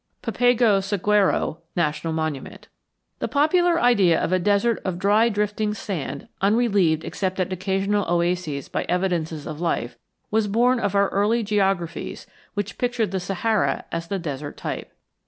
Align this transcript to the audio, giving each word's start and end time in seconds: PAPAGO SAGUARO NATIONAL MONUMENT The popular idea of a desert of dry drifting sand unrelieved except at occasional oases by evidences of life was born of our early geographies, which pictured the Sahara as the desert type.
PAPAGO 0.23 0.79
SAGUARO 0.79 1.59
NATIONAL 1.75 2.11
MONUMENT 2.11 2.69
The 3.19 3.27
popular 3.27 3.79
idea 3.79 4.19
of 4.19 4.31
a 4.33 4.39
desert 4.39 4.81
of 4.83 4.97
dry 4.97 5.29
drifting 5.29 5.75
sand 5.75 6.27
unrelieved 6.41 7.03
except 7.03 7.39
at 7.39 7.53
occasional 7.53 8.09
oases 8.09 8.67
by 8.67 8.81
evidences 8.89 9.45
of 9.45 9.61
life 9.61 9.99
was 10.31 10.47
born 10.47 10.79
of 10.79 10.95
our 10.95 11.09
early 11.09 11.43
geographies, 11.43 12.25
which 12.55 12.79
pictured 12.79 13.11
the 13.11 13.19
Sahara 13.19 13.85
as 13.91 14.07
the 14.07 14.17
desert 14.17 14.57
type. 14.57 14.91